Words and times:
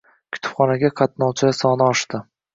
Kutubxonaga 0.35 0.91
qatnovchilar 1.03 1.55
soni 1.61 1.89
oshdi. 1.91 2.25